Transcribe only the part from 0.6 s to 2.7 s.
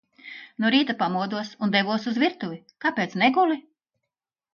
No rīta pamodos un devos uz virtuvi.